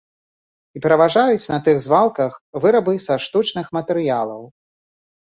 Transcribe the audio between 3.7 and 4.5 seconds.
матэрыялаў.